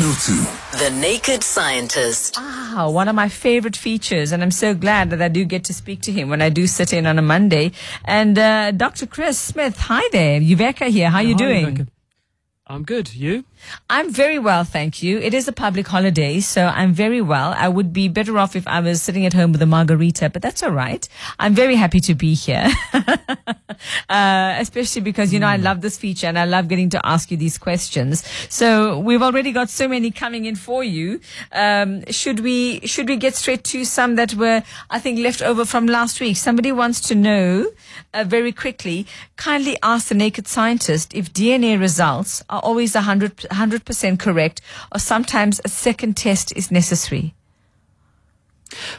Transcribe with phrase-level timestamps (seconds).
[0.00, 0.78] 702.
[0.78, 2.36] The Naked Scientist.
[2.38, 5.74] Ah, one of my favorite features, and I'm so glad that I do get to
[5.74, 7.72] speak to him when I do sit in on a Monday.
[8.06, 9.06] And uh, Dr.
[9.06, 10.40] Chris Smith, hi there.
[10.40, 11.10] Yuveka here.
[11.10, 11.66] How are you Hi, doing?
[11.66, 11.90] Rebecca.
[12.66, 13.14] I'm good.
[13.14, 13.44] You?
[13.88, 15.18] I'm very well, thank you.
[15.18, 17.54] It is a public holiday, so I'm very well.
[17.56, 20.42] I would be better off if I was sitting at home with a margarita, but
[20.42, 21.08] that's all right.
[21.38, 22.68] I'm very happy to be here.
[24.08, 27.30] uh, especially because, you know, I love this feature and I love getting to ask
[27.30, 28.24] you these questions.
[28.48, 31.20] So we've already got so many coming in for you.
[31.52, 35.64] Um, should we, should we get straight to some that were, I think, left over
[35.64, 36.36] from last week?
[36.36, 37.70] Somebody wants to know,
[38.14, 44.18] uh, very quickly, kindly ask the naked scientist if DNA results are always 100, 100%
[44.18, 44.60] correct
[44.94, 47.34] or sometimes a second test is necessary.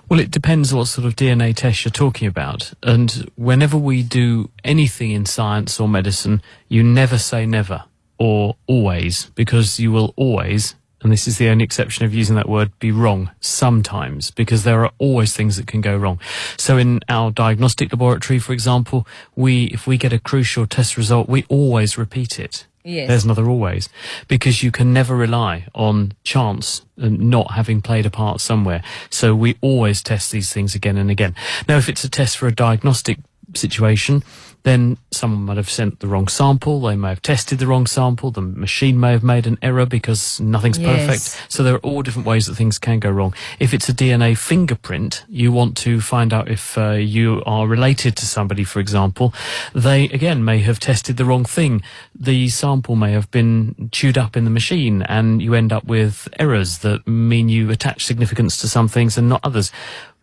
[0.09, 2.73] Well, it depends what sort of DNA test you're talking about.
[2.84, 7.86] And whenever we do anything in science or medicine, you never say never
[8.18, 12.50] or always because you will always, and this is the only exception of using that
[12.50, 16.20] word, be wrong sometimes because there are always things that can go wrong.
[16.58, 21.30] So in our diagnostic laboratory, for example, we, if we get a crucial test result,
[21.30, 22.68] we always repeat it.
[22.84, 23.08] Yes.
[23.08, 23.90] There's another always
[24.28, 28.84] because you can never rely on chance and not having played a part somewhere.
[29.10, 31.36] So we always test these things again and again.
[31.68, 33.20] Now, if it's a test for a diagnostic
[33.54, 34.24] situation,
[34.64, 36.80] then someone might have sent the wrong sample.
[36.81, 38.31] They may have tested the wrong sample.
[38.31, 40.90] The machine may have made an error because nothing's Yes.
[41.08, 41.52] perfect.
[41.52, 43.34] So there are all different ways that things can go wrong.
[43.59, 48.16] If it's a DNA fingerprint, you want to find out if uh, you are related
[48.18, 49.34] to somebody, for example.
[49.73, 51.81] They, again, may have tested the wrong thing.
[52.14, 56.28] The sample may have been chewed up in the machine and you end up with
[56.40, 59.72] errors that mean you attach significance to some things and not others.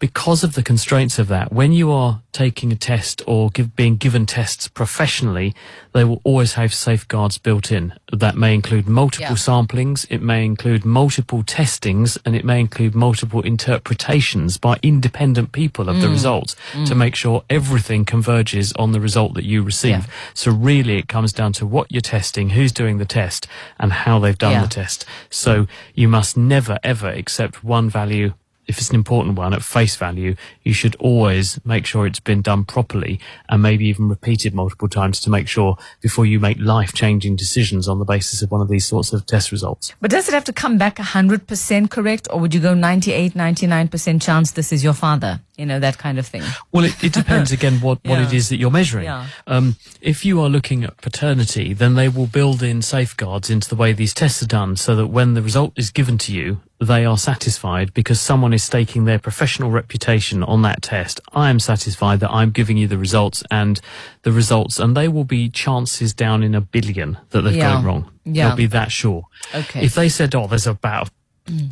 [0.00, 3.96] Because of the constraints of that, when you are taking a test or give, being
[3.96, 5.56] given tests professionally,
[5.92, 7.92] they will always have safeguards built in.
[8.12, 9.34] That may include multiple Yeah.
[9.34, 15.88] samplings, it may include multiple testings, and it may include multiple interpretations by independent people
[15.88, 16.00] of Mm.
[16.02, 16.54] the results
[16.86, 19.90] to make sure everything converges on the result that you receive.
[20.06, 20.12] Yeah.
[20.32, 23.48] So really it comes down to what you're testing, who's doing the test,
[23.80, 24.62] and how they've done Yeah.
[24.62, 25.04] the test.
[25.28, 28.34] So you must never ever accept one value
[28.68, 32.42] if it's an important one at face value, you should always make sure it's been
[32.42, 33.18] done properly
[33.48, 37.88] and maybe even repeated multiple times to make sure before you make life changing decisions
[37.88, 39.94] on the basis of one of these sorts of test results.
[40.00, 44.20] But does it have to come back 100% correct or would you go 98, 99%
[44.22, 45.40] chance this is your father?
[45.56, 46.42] You know, that kind of thing.
[46.70, 48.36] Well, it, it depends again what, what it Yeah.
[48.36, 49.04] is that you're measuring.
[49.06, 49.26] Yeah.
[49.46, 53.74] Um, if you are looking at paternity, then they will build in safeguards into the
[53.76, 57.04] way these tests are done so that when the result is given to you, they
[57.04, 61.20] are satisfied because someone is staking their professional reputation on that test.
[61.32, 63.80] I am satisfied that I'm giving you the results and
[64.22, 67.80] the results, and they will be chances down in a billion that they've Yeah.
[67.80, 68.10] it wrong.
[68.24, 68.48] Yeah.
[68.48, 69.24] They'll be that sure.
[69.54, 69.84] Okay.
[69.84, 71.10] If they said, oh, there's about a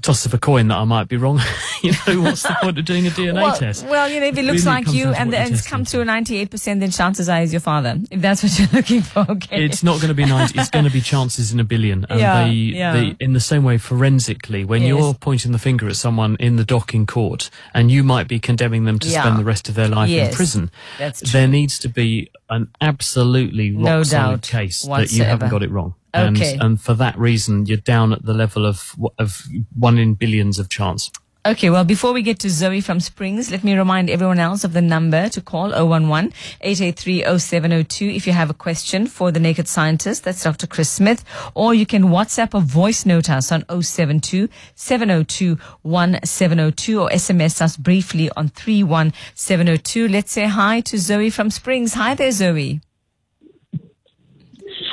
[0.02, 1.40] toss of a coin that I might be wrong,
[1.82, 3.86] you know, what's the point of doing a DNA well, test?
[3.86, 6.04] well, you know, if it looks Really like you and, and it's come to a
[6.04, 7.98] 98%, then chances are he's your father.
[8.10, 9.64] If that's what you're looking for, okay.
[9.64, 12.06] It's not going to be 90, it's going to be chances in a billion.
[12.08, 12.92] And Yeah, they, yeah.
[12.92, 14.88] they, in the same way, forensically, when Yes.
[14.88, 18.38] you're pointing the finger at someone in the dock in court and you might be
[18.38, 19.22] condemning them to Yeah.
[19.22, 21.30] spend the rest of their life Yes, in prison, that's true.
[21.32, 25.62] there needs to be an absolutely rock No solid doubt case that you haven't got
[25.62, 25.94] it wrong.
[26.16, 26.56] And, Okay.
[26.60, 29.42] and for that reason, you're down at the level of, of
[29.74, 31.10] one in billions of chance.
[31.44, 34.72] Okay, well, before we get to Zoe from Springs, let me remind everyone else of
[34.72, 39.68] the number to call 011 883 0702 if you have a question for the Naked
[39.68, 40.24] Scientist.
[40.24, 40.66] That's Dr.
[40.66, 41.24] Chris Smith.
[41.54, 47.76] Or you can WhatsApp or voice note us on 072 702 1702 or SMS us
[47.76, 50.08] briefly on 31702.
[50.08, 51.94] Let's say hi to Zoe from Springs.
[51.94, 52.80] Hi there, Zoe.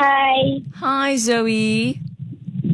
[0.03, 0.59] Hi.
[0.75, 2.01] Hi, Zoe.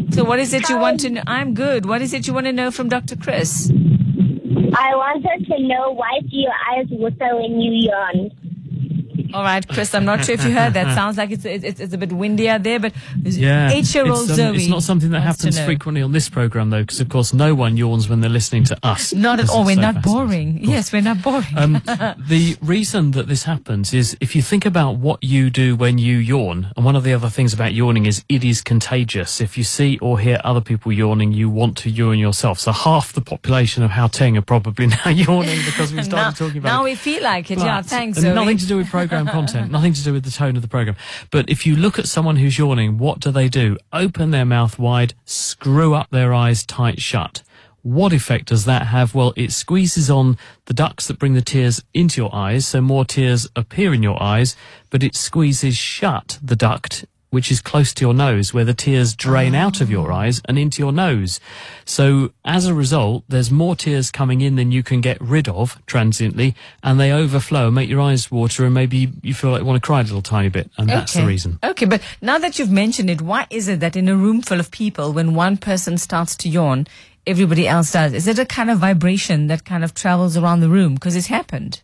[0.10, 1.22] So what is it you want to know?
[1.28, 1.86] I'm good.
[1.86, 3.16] What is it you want to know from Dr.
[3.16, 3.70] Chris?
[3.70, 8.32] I wanted to know why do your eyes water when you yawn?
[9.34, 10.96] All right, Chris, I'm not sure if you heard that.
[10.96, 14.56] Sounds like it's it's, it's a bit windier there, but Yeah, eight-year-old it's, um, Zoe.
[14.58, 17.78] It's not something that happens frequently on this program, though, because of course no one
[17.78, 19.14] yawns when they're listening to us.
[19.14, 19.64] Not at all.
[19.66, 20.64] We're so not boring.
[20.64, 21.46] Yes, we're not boring.
[21.58, 21.74] Um,
[22.28, 26.18] the reason that this happens is if you think about what you do when you
[26.18, 29.40] yawn, and one of the other things about yawning is it is contagious.
[29.42, 32.60] If you see or hear other people yawning, you want to yawn yourself.
[32.60, 36.58] So half the population of Gauteng are probably now yawning because we started now, talking
[36.58, 36.72] about it.
[36.74, 36.90] now it.
[36.90, 37.60] we feel like it.
[37.60, 38.34] yeah, But- thanks, and Zoe.
[38.36, 40.96] Nothing to do with program content, nothing to do with the tone of the program.
[41.32, 43.78] But if you look at someone who's yawning, what do they do?
[43.92, 47.44] Open their mouth wide, screw up their eyes tight shut.
[47.82, 49.16] What effect does that have?
[49.16, 53.06] Well, it squeezes on the ducts that bring the tears into your eyes, so more
[53.06, 54.56] tears appear in your eyes,
[54.90, 59.16] but it squeezes shut the duct which is close to your nose, where the tears
[59.16, 61.40] drain out of your eyes and into your nose.
[61.86, 65.78] So as a result, there's more tears coming in than you can get rid of
[65.86, 69.66] transiently, and they overflow and make your eyes water, and maybe you feel like you
[69.66, 71.28] want to cry a little tiny bit, and that's the Okay.
[71.28, 71.60] reason.
[71.64, 74.60] Okay, but now that you've mentioned it, why is it that in a room full
[74.60, 76.88] of people, when one person starts to yawn,
[77.28, 78.14] everybody else does?
[78.14, 80.96] Is it a kind of vibration that kind of travels around the room?
[80.96, 81.82] Because it's happened.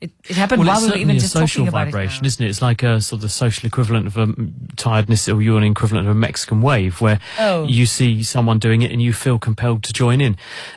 [0.00, 2.22] It, it happened Well, while we were even a just social talking about vibration, it.
[2.22, 2.26] now.
[2.28, 2.48] isn't it?
[2.48, 4.34] It's like a sort of the social equivalent of a
[4.76, 7.66] tiredness or yawning equivalent of a Mexican wave, where Oh.
[7.66, 10.36] you see someone doing it and you feel compelled to join in.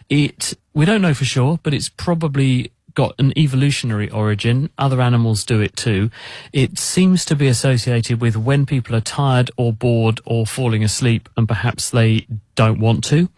[0.10, 4.70] It we don't know for sure, but it's probably got an evolutionary origin.
[4.78, 6.12] Other animals do it too.
[6.52, 11.30] It seems to be associated with when people are tired or bored or falling asleep,
[11.38, 13.30] and perhaps they don't want to.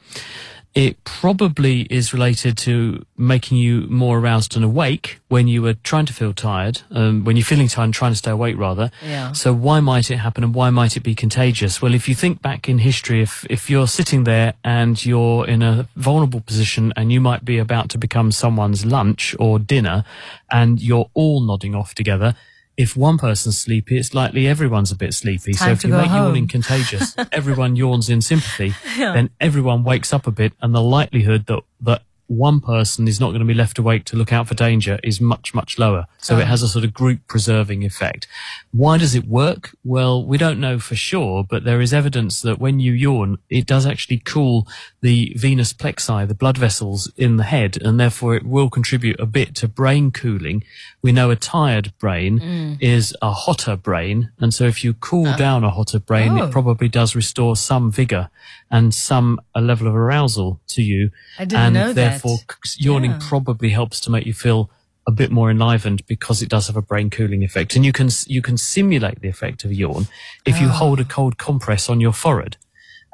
[0.76, 6.06] It probably is related to making you more aroused and awake when you are trying
[6.06, 8.92] to feel tired, um, when you're feeling tired and trying to stay awake rather.
[9.02, 9.32] Yeah.
[9.32, 11.82] So why might it happen and why might it be contagious?
[11.82, 15.64] Well, if you think back in history, if, if you're sitting there and you're in
[15.64, 20.04] a vulnerable position and you might be about to become someone's lunch or dinner
[20.52, 22.36] and you're all nodding off together,
[22.78, 25.54] if one person's sleepy, it's likely everyone's a bit sleepy.
[25.54, 26.28] So if you make home.
[26.28, 31.46] yawning contagious, everyone yawns in sympathy, then everyone wakes up a bit, and the likelihood
[31.48, 34.56] that that one person is not going to be left awake to look out for
[34.56, 36.08] danger is much much lower.
[36.18, 36.50] So it uh-huh.
[36.50, 38.28] has a sort of group preserving effect.
[38.72, 39.76] Why does it work?
[39.84, 43.66] Well, we don't know for sure, but there is evidence that when you yawn, it
[43.66, 44.68] does actually cool
[45.02, 49.26] the venous plexi, the blood vessels in the head, and therefore it will contribute a
[49.26, 50.64] bit to brain cooling.
[51.02, 52.78] We know a tired brain mm.
[52.82, 55.38] is a hotter brain, and so if you cool uh.
[55.38, 56.46] down a hotter brain, Oh.
[56.46, 58.30] it probably does restore some vigor
[58.72, 61.12] and some a level of arousal to you.
[61.38, 62.15] I didn't know that.
[62.24, 62.40] Therefore
[62.78, 63.20] yawning Yeah.
[63.30, 64.70] probably helps to make you feel
[65.08, 67.76] a bit more enlivened because it does have a brain cooling effect.
[67.76, 70.08] And you can you can simulate the effect of a yawn
[70.46, 70.62] if Ah.
[70.62, 72.58] you hold a cold compress on your forehead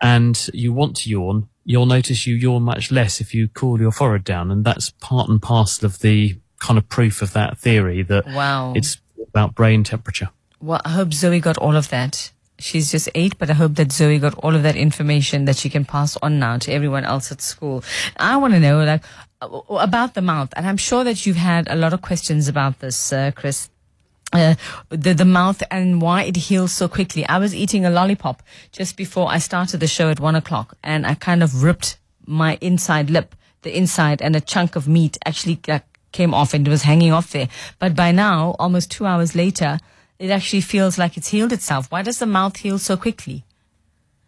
[0.02, 3.92] and you want to yawn, you'll notice you yawn much less if you cool your
[3.92, 4.50] forehead down.
[4.52, 8.74] And that's part and parcel of the kind of proof of that theory that Wow.
[8.76, 10.30] it's about brain temperature.
[10.60, 12.32] Well, I hope Zoe got all of that.
[12.62, 15.70] She's just eight, but I hope that Zoe got all of that information that she
[15.70, 17.84] can pass on now to everyone else at school.
[18.18, 19.04] I want to know, like,
[19.42, 22.80] uh, about the mouth, and I'm sure that you've had a lot of questions about
[22.80, 23.70] this, uh, Chris.
[24.34, 24.56] Uh,
[24.88, 27.26] the the mouth and why it heals so quickly.
[27.28, 28.42] I was eating a lollipop
[28.72, 32.58] just before I started the show at one o'clock, and I kind of ripped my
[32.62, 35.60] inside lip, the inside, and a chunk of meat actually
[36.12, 37.50] came off and it was hanging off there.
[37.80, 39.80] But by now, almost two hours later,
[40.22, 41.88] it actually feels like it's healed itself.
[41.90, 43.44] Why does the mouth heal so quickly?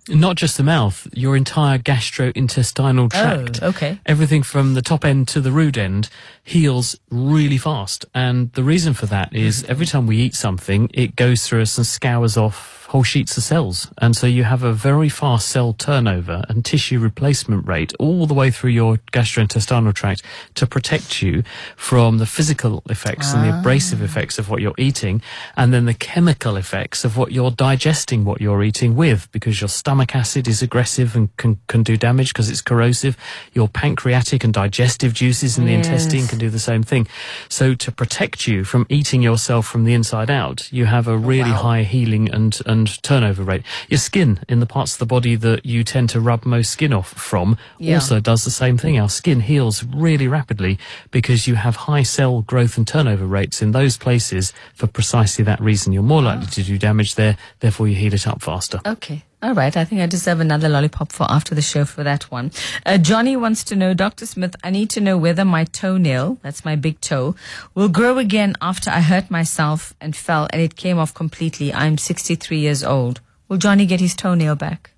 [0.09, 3.59] Not just the mouth, your entire gastrointestinal oh, tract.
[3.61, 3.99] Oh, okay.
[4.05, 6.09] Everything from the top end to the root end
[6.43, 8.05] heals really fast.
[8.13, 11.77] And the reason for that is every time we eat something, it goes through us
[11.77, 13.89] and scours off whole sheets of cells.
[13.97, 18.35] And so you have a very fast cell turnover and tissue replacement rate all the
[18.35, 20.21] way through your gastrointestinal tract
[20.53, 21.41] to protect you
[21.75, 23.59] from the physical effects and the ah.
[23.59, 25.23] abrasive effects of what you're eating
[25.57, 29.69] and then the chemical effects of what you're digesting what you're eating with because your
[29.69, 33.17] stomach acid is aggressive and can, can do damage because it's corrosive.
[33.53, 37.07] Your pancreatic and digestive juices in the intestine can do the same thing.
[37.49, 41.15] So to protect you from eating yourself from the inside out, you have a oh,
[41.15, 43.63] really high healing and, and turnover rate.
[43.89, 46.93] Your skin in the parts of the body that you tend to rub most skin
[46.93, 47.95] off from Yeah.
[47.95, 48.99] also does the same thing.
[48.99, 50.77] Our skin heals really rapidly
[51.11, 55.61] because you have high cell growth and turnover rates in those places for precisely that
[55.61, 55.93] reason.
[55.93, 56.51] You're more likely ah.
[56.53, 58.81] to do damage there, therefore you heal it up faster.
[58.85, 59.23] Okay.
[59.43, 59.75] All right.
[59.75, 62.53] I think I deserve another lollipop for after the show for that one.
[62.85, 64.25] Uh, Johnny wants to know, Dr.
[64.25, 67.35] Smith, I need to know whether my toenail, that's my big toe,
[67.75, 71.73] will grow again after I hurt myself and fell and it came off completely.
[71.73, 73.19] I'm 63 years old.
[73.49, 74.92] Will Johnny get his toenail back?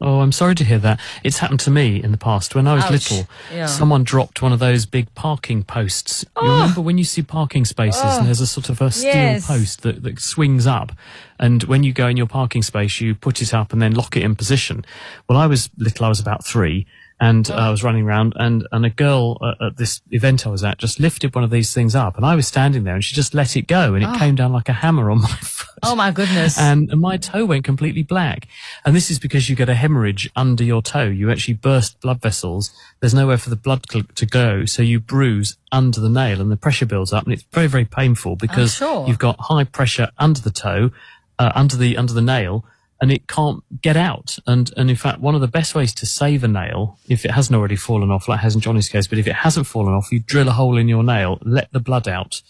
[0.00, 1.00] Oh, I'm sorry to hear that.
[1.22, 2.54] It's happened to me in the past.
[2.54, 2.90] When I was Ouch.
[2.90, 3.66] little, Yeah.
[3.66, 6.24] someone dropped one of those big parking posts.
[6.36, 6.60] You ah.
[6.62, 8.24] remember when you see parking spaces and ah.
[8.24, 9.14] there's a sort of a steel Oh.
[9.14, 9.46] Yes.
[9.46, 10.92] post that, that swings up?
[11.38, 14.16] And when you go in your parking space, you put it up and then lock
[14.16, 14.84] it in position.
[15.28, 16.86] Well, I was little, I was about three.
[17.24, 20.50] And uh, I was running around, and, and a girl uh, at this event I
[20.50, 23.02] was at just lifted one of these things up, and I was standing there, and
[23.02, 25.78] she just let it go, and it came down like a hammer on my foot
[25.82, 26.58] Oh my goodness.
[26.58, 28.46] and, and my toe went completely black.
[28.84, 31.04] And this is because you get a hemorrhage under your toe.
[31.04, 32.70] You actually burst blood vessels.
[33.00, 36.58] There's nowhere for the blood to go, so you bruise under the nail, and the
[36.58, 39.08] pressure builds up, and it's very, very painful because sure.
[39.08, 40.90] you've got high pressure under the toe,
[41.38, 42.66] uh, under the under the nail.
[43.00, 44.38] And it can't get out.
[44.46, 47.32] And, and in fact, one of the best ways to save a nail, if it
[47.32, 50.10] hasn't already fallen off, like has in Johnny's case, but if it hasn't fallen off,
[50.12, 52.40] you drill a hole in your nail, let the blood out,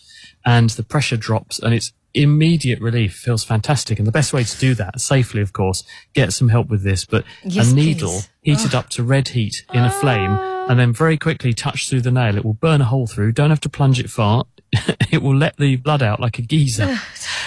[0.45, 3.99] and the pressure drops, and it's immediate relief feels fantastic.
[3.99, 5.83] And the best way to do that safely, of course,
[6.15, 8.29] get some help with this, but Yes, a needle please.
[8.43, 10.67] heated up to red heat in a flame ah.
[10.69, 12.37] and then very quickly touch through the nail.
[12.37, 13.33] It will burn a hole through.
[13.33, 14.45] Don't have to plunge it far.
[15.11, 16.99] it will let the blood out like a geyser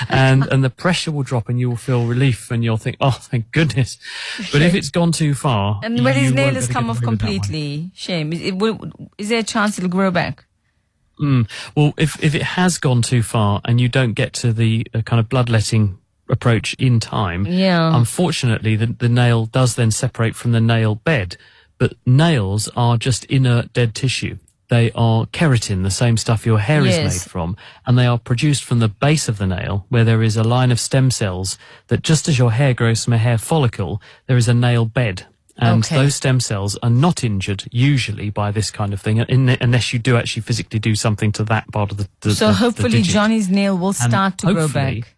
[0.10, 3.12] and, and the pressure will drop and you will feel relief and you'll think, oh,
[3.12, 3.98] thank goodness.
[4.52, 6.90] But if it's gone too far, And when his nail has be able to come
[6.90, 7.36] off rid of that one.
[7.40, 8.34] completely, shame.
[8.34, 8.80] Is, it, will,
[9.18, 10.46] is there a chance it'll grow back?
[11.20, 15.02] Well, if if it has gone too far and you don't get to the uh,
[15.02, 15.98] kind of bloodletting
[16.30, 17.96] approach in time, Yeah.
[17.98, 21.38] unfortunately, the the nail does then separate from the nail bed.
[21.80, 24.38] But nails are just inert dead tissue.
[24.70, 27.56] They are keratin, the same stuff your hair is made from,
[27.86, 30.72] and they are produced from the base of the nail, where there is a line
[30.72, 31.58] of stem cells
[31.88, 35.26] that just as your hair grows from a hair follicle, there is a nail bed.
[35.60, 35.96] And Okay.
[35.96, 40.00] those stem cells are not injured usually by this kind of thing, in, unless you
[40.00, 42.08] do actually physically do something to that part of the.
[42.20, 43.14] the So the- the hopefully digit.
[43.14, 45.16] Johnny's nail will And start to grow back.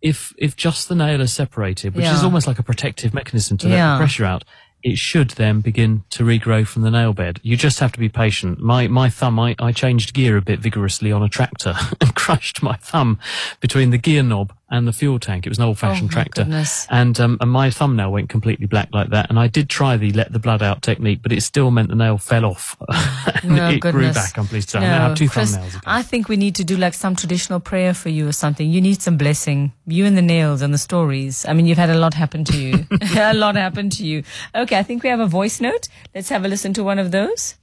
[0.00, 3.68] If if just the nail is separated, which is almost like a protective mechanism to
[3.68, 3.92] let Yeah.
[3.94, 4.44] the pressure out,
[4.82, 7.40] it should then begin to regrow from the nail bed.
[7.42, 8.60] You just have to be patient.
[8.60, 12.62] My my thumb, I, I changed gear a bit vigorously on a tractor and crushed
[12.62, 13.18] my thumb
[13.60, 15.46] between the gear knob and the fuel tank.
[15.46, 16.86] It was an old fashioned Oh, tractor, goodness.
[16.90, 19.30] and um, and my thumbnail went completely black like that.
[19.30, 21.94] And I did try the let the blood out technique, but it still meant the
[21.94, 22.76] nail fell off
[23.42, 24.16] and No, it grew goodness.
[24.16, 24.38] back.
[24.38, 24.78] I'm pleased to say.
[24.78, 25.80] I now have two Chris, thumbnails again.
[25.86, 28.68] I think we need to do like some traditional prayer for you or something.
[28.70, 29.72] You need some blessing.
[29.86, 31.44] You and the nails and the stories.
[31.46, 32.86] I mean, you've had a lot happen to you.
[33.16, 34.22] a lot happen to you.
[34.54, 35.88] Okay, I think we have a voice note.
[36.14, 37.54] Let's have a listen to one of those.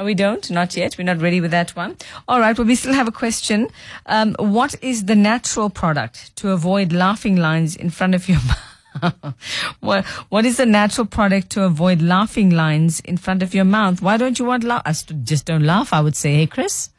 [0.00, 0.48] Oh, we don't?
[0.48, 0.96] Not yet.
[0.96, 1.96] We're not ready with that one.
[2.28, 3.66] All right, but we still have a question.
[4.06, 8.38] Um, what is the natural product to avoid laughing lines in front of your
[9.02, 9.34] mouth?
[9.80, 14.00] what, what is the natural product to avoid laughing lines in front of your mouth?
[14.00, 14.84] Why don't you want laugh?
[15.24, 16.34] Just don't laugh, I would say.
[16.34, 16.90] Hey, Chris?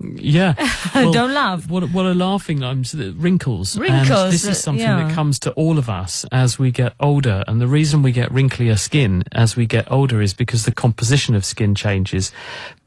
[0.00, 0.54] Yeah.
[0.94, 1.68] Well, Don't laugh.
[1.70, 2.90] What, what are laughing lines?
[2.92, 3.78] The Wrinkles.
[3.78, 5.04] Wrinkles, And this uh, is something yeah.
[5.06, 7.44] that comes to all of us as we get older.
[7.46, 11.34] And the reason we get wrinklier skin as we get older is because the composition
[11.36, 12.32] of skin changes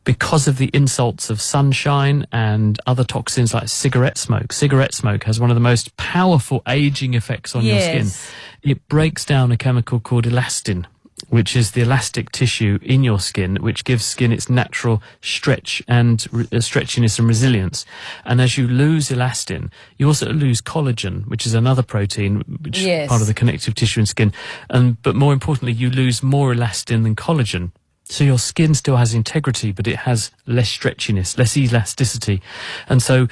[0.04, 4.52] because of the insults of sunshine and other toxins like cigarette smoke.
[4.52, 8.14] Cigarette smoke has one of the most powerful aging effects on your Yes.
[8.16, 8.72] skin.
[8.72, 10.86] It breaks down a chemical called elastin
[11.30, 16.26] which is the elastic tissue in your skin, which gives skin its natural stretch and
[16.32, 17.86] re- uh, stretchiness and resilience.
[18.26, 23.04] And as you lose elastin, you also lose collagen, which is another protein, which Yes.
[23.06, 24.34] is part of the connective tissue in skin.
[24.70, 27.72] And but more importantly, you lose more elastin than collagen.
[28.06, 32.42] So your skin still has integrity, but it has less stretchiness, less elasticity.
[32.90, 33.28] And so,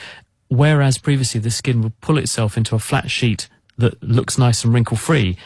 [0.48, 4.74] whereas previously the skin would pull itself into a flat sheet that looks nice and
[4.74, 5.38] wrinkle free,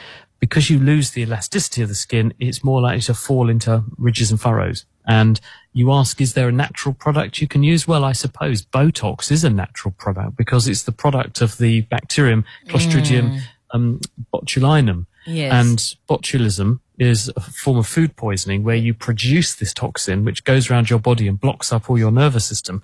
[0.45, 4.29] because you lose the elasticity of the skin, it's more likely to fall into ridges
[4.29, 4.85] and furrows.
[5.07, 5.41] And
[5.73, 7.87] you ask, is there a natural product you can use?
[7.87, 12.45] Well, I suppose Botox is a natural product because it's the product of the bacterium
[12.67, 13.39] Clostridium
[13.71, 15.07] um, botulinum.
[15.25, 15.51] Yes.
[15.51, 20.69] And botulism is a form of food poisoning where you produce this toxin, which goes
[20.69, 22.83] around your body and blocks up all your nervous system.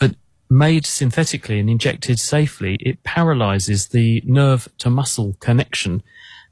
[0.00, 0.16] But
[0.50, 6.02] made synthetically and injected safely, it paralyzes the nerve to muscle connection.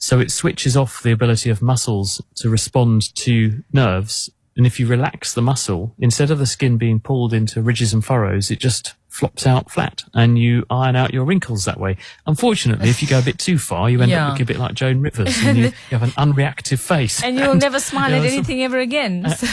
[0.05, 4.29] So it switches off the ability of muscles to respond to nerves.
[4.55, 8.05] And if you relax the muscle, instead of the skin being pulled into ridges and
[8.05, 11.97] furrows, it just flops out flat and you iron out your wrinkles that way.
[12.27, 14.27] Unfortunately, if you go a bit too far, you end Yeah.
[14.27, 17.23] up looking a bit like Joan Rivers and you, you have an unreactive face.
[17.25, 19.27] and you'll never smile you at know, so- anything ever again.
[19.31, 19.47] So-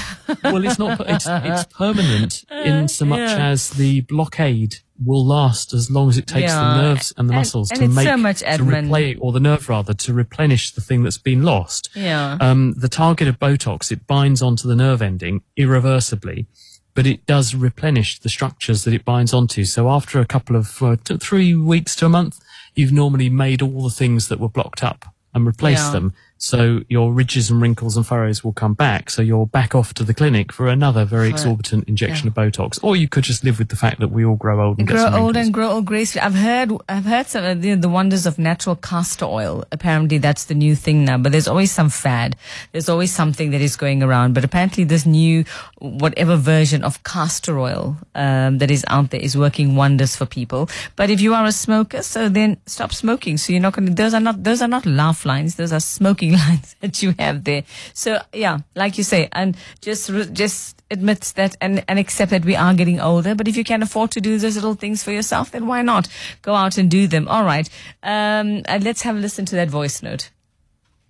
[0.43, 0.99] well, it's not.
[1.09, 3.47] It's, it's permanent in so much yeah.
[3.51, 6.59] as the blockade will last as long as it takes Yeah.
[6.75, 9.67] the nerves and the muscles and to make so much to replay or the nerve
[9.69, 11.89] rather to replenish the thing that's been lost.
[11.95, 12.37] Yeah.
[12.39, 16.45] Um, the target of Botox it binds onto the nerve ending irreversibly.
[16.93, 19.63] But it does replenish the structures that it binds onto.
[19.63, 22.39] So after a couple of uh, three weeks to a month,
[22.75, 25.91] you've normally made all the things that were blocked up and replaced Yeah.
[25.91, 26.13] them.
[26.41, 29.11] So your ridges and wrinkles and furrows will come back.
[29.11, 32.83] So you're back off to the clinic for another very exorbitant injection of Botox.
[32.83, 34.95] Or you could just live with the fact that we all grow old and get
[34.95, 36.23] grow old and grow old gracefully.
[36.23, 39.63] I've heard, I've heard some of the, the wonders of natural castor oil.
[39.71, 41.19] Apparently, that's the new thing now.
[41.19, 42.35] But there's always some fad.
[42.71, 44.33] There's always something that is going around.
[44.33, 45.45] But apparently, this new,
[45.77, 50.69] whatever version of castor oil um, that is out there is working wonders for people.
[50.95, 53.37] But if you are a smoker, so then stop smoking.
[53.37, 53.93] So you're not going to.
[53.93, 54.43] Those are not.
[54.43, 55.55] Those are not laugh lines.
[55.55, 57.63] Those are smoking lines that you have there.
[57.93, 62.55] So yeah, like you say, and just just admit that and, and accept that we
[62.55, 63.33] are getting older.
[63.33, 66.07] But if you can afford to do those little things for yourself, then why not
[66.41, 67.27] go out and do them?
[67.27, 67.67] All right.
[68.03, 70.29] Um, and let's have a listen to that voice note.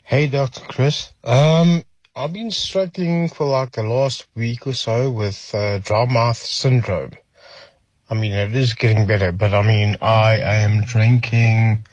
[0.04, 0.62] Hey, Dr.
[0.62, 1.12] Chris.
[1.24, 1.84] Um,
[2.16, 7.12] I've been struggling for like the last week or so with uh, dry mouth syndrome.
[8.10, 11.86] I mean, it is getting better, but I mean, I am drinking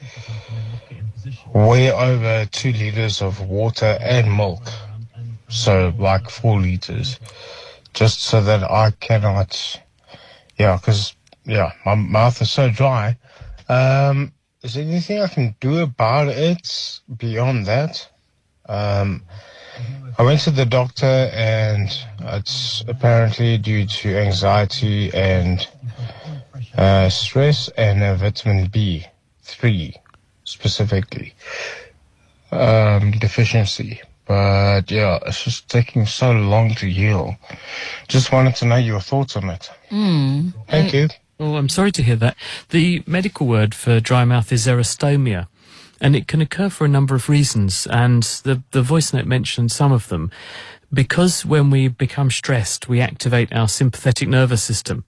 [1.55, 4.63] way over two liters of water and milk.
[5.49, 7.19] So, like four liters.
[7.95, 9.81] Just so that I cannot,
[10.59, 13.17] yeah, because, yeah, my mouth is so dry.
[13.69, 14.33] Um,
[14.63, 18.09] is there anything I can do about it beyond that?
[18.69, 19.23] Um,
[20.19, 21.89] I went to the doctor and
[22.21, 25.67] it's apparently due to anxiety and
[26.77, 29.95] uh, stress and uh, vitamin B3
[30.49, 31.35] specifically
[32.51, 34.01] um, deficiency.
[34.27, 37.37] But yeah, it's just taking so long to heal.
[38.09, 39.71] Just wanted to know your thoughts on it.
[40.69, 41.09] Thank you.
[41.41, 42.37] Oh, I'm sorry to hear that.
[42.71, 45.47] The medical word for dry mouth is xerostomia,
[46.01, 47.87] and it can occur for a number of reasons.
[47.87, 50.31] And the, the voice note mentioned some of them.
[50.93, 55.05] Because when we become stressed, we activate our sympathetic nervous system.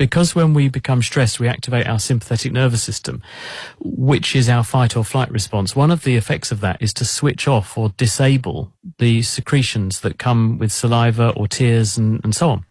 [0.00, 3.22] Because when we become stressed, we activate our sympathetic nervous system,
[3.78, 5.76] which is our fight or flight response.
[5.76, 10.18] One of the effects of that is to switch off or disable the secretions that
[10.18, 12.64] come with saliva or tears and, and so on.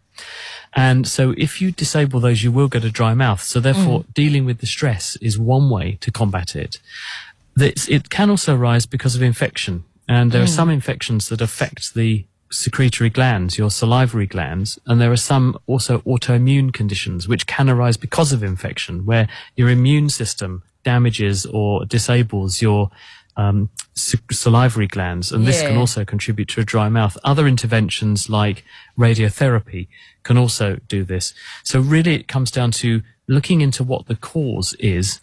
[0.72, 3.44] And so if you disable those, you will get a dry mouth.
[3.44, 4.12] So therefore, mm.
[4.12, 6.80] dealing with the stress is one way to combat it.
[7.54, 9.84] This, it can also arise because of infection.
[10.08, 10.56] And there are mm.
[10.56, 15.98] some infections that affect the secretory glands, your salivary glands, and there are some also
[16.00, 22.60] autoimmune conditions which can arise because of infection, where your immune system damages or disables
[22.60, 22.90] your
[23.36, 27.16] um, salivary glands, and this can also contribute to a dry mouth.
[27.24, 28.64] Other interventions like
[28.98, 29.88] radiotherapy
[30.24, 31.32] can also do this.
[31.64, 35.20] So really, it comes down to looking into what the cause is.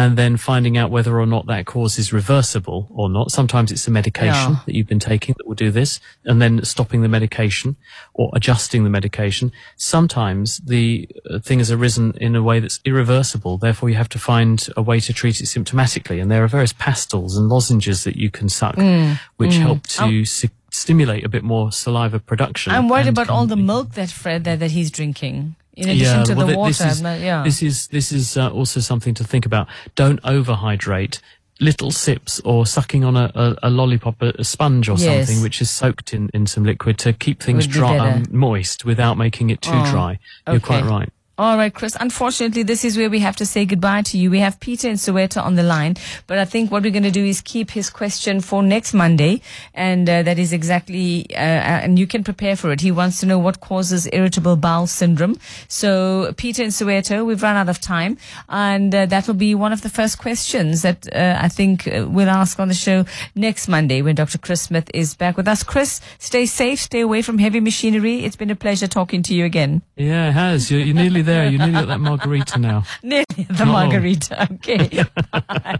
[0.00, 3.30] And then finding out whether or not that cause is reversible or not.
[3.30, 4.60] Sometimes it's a medication Yeah.
[4.66, 7.76] that you've been taking that will do this, and then stopping the medication
[8.14, 9.52] or adjusting the medication.
[9.76, 13.58] Sometimes the uh, thing has arisen in a way that's irreversible.
[13.58, 16.20] Therefore, you have to find a way to treat it symptomatically.
[16.22, 19.18] And there are various pastils and lozenges that you can suck, Mm.
[19.36, 22.72] which help to si- stimulate a bit more saliva production.
[22.72, 25.56] I'm worried about all the milk that Fred that, that he's drinking.
[25.76, 26.70] In addition to well, the water.
[26.72, 27.42] This is, but yeah.
[27.44, 29.68] this is this is uh, also something to think about.
[29.94, 31.20] Don't overhydrate.
[31.62, 35.26] Little sips or sucking on a, a, a lollipop, a, a sponge or Yes.
[35.28, 39.18] something, which is soaked in, in some liquid to keep things dry, um, moist without
[39.18, 40.18] making it too Oh, dry.
[40.46, 40.64] You're okay.
[40.64, 41.10] quite right.
[41.40, 41.96] All right, Chris.
[41.98, 44.30] Unfortunately, this is where we have to say goodbye to you.
[44.30, 47.10] We have Peter and Soweto on the line, but I think what we're going to
[47.10, 49.40] do is keep his question for next Monday,
[49.72, 52.82] and uh, that is exactly, uh, and you can prepare for it.
[52.82, 55.38] He wants to know what causes irritable bowel syndrome.
[55.66, 58.18] So, Peter and Soweto, we've run out of time,
[58.50, 62.06] and uh, that will be one of the first questions that uh, I think uh,
[62.06, 64.36] we'll ask on the show next Monday when Dr.
[64.36, 65.62] Chris Smith is back with us.
[65.62, 68.26] Chris, stay safe, stay away from heavy machinery.
[68.26, 69.80] It's been a pleasure talking to you again.
[69.96, 70.70] Yeah, it has.
[70.70, 71.29] You're, you're nearly there.
[71.48, 72.84] You're nearly at that margarita now.
[73.02, 73.88] Nearly the long.
[73.90, 74.48] margarita.
[74.54, 75.04] Okay.